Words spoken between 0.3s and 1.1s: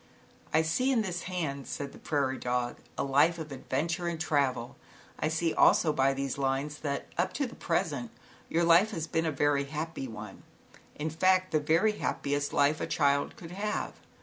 "I see in